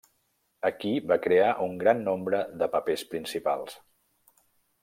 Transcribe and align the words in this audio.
Aquí 0.69 0.93
va 1.11 1.17
crear 1.25 1.51
un 1.67 1.77
gran 1.83 2.03
nombre 2.09 2.41
de 2.63 2.71
papers 2.77 3.07
principals. 3.15 3.81